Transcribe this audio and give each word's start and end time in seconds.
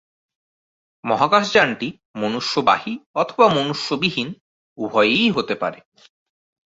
মহাকাশযানটি 1.03 1.87
মনুষ্যবাহী 2.15 2.93
অথবা 3.13 3.45
মনুষ্যবিহীন 3.47 4.29
উভয়-ই 4.77 5.27
হতে 5.31 5.55
পারে। 5.55 5.79